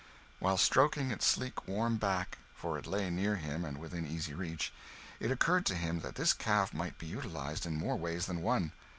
While 0.39 0.57
stroking 0.57 1.11
its 1.11 1.27
sleek 1.27 1.67
warm 1.67 1.97
back 1.97 2.39
for 2.55 2.79
it 2.79 2.87
lay 2.87 3.11
near 3.11 3.35
him 3.35 3.63
and 3.63 3.77
within 3.77 4.03
easy 4.03 4.33
reach 4.33 4.73
it 5.19 5.29
occurred 5.29 5.63
to 5.67 5.75
him 5.75 5.99
that 5.99 6.15
this 6.15 6.33
calf 6.33 6.73
might 6.73 6.97
be 6.97 7.05
utilised 7.05 7.67
in 7.67 7.75
more 7.77 7.95
ways 7.97 8.25
than 8.25 8.41
one. 8.41 8.71